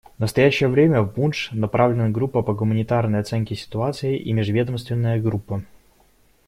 В 0.17 0.19
настоящее 0.19 0.67
время 0.67 1.03
в 1.03 1.13
Бундж 1.13 1.49
направлены 1.51 2.09
группа 2.09 2.41
по 2.41 2.55
гуманитарной 2.55 3.19
оценке 3.19 3.55
ситуации 3.55 4.17
и 4.17 4.33
межведомственная 4.33 5.21
группа. 5.21 5.63